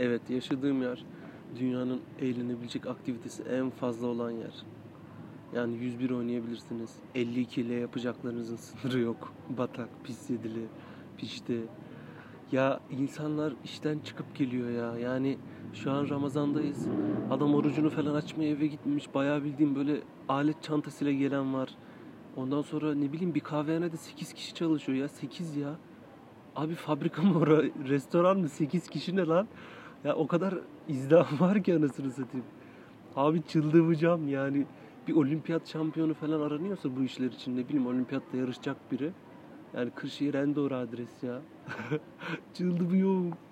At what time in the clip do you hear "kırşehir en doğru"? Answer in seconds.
39.90-40.74